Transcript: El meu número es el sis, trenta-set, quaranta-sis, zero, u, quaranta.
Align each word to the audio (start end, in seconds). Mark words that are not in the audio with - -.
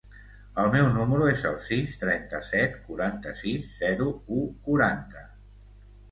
El 0.61 0.69
meu 0.75 0.85
número 0.93 1.25
es 1.33 1.41
el 1.49 1.57
sis, 1.65 1.91
trenta-set, 2.03 2.77
quaranta-sis, 2.87 3.67
zero, 3.83 4.07
u, 4.39 4.39
quaranta. 4.69 5.23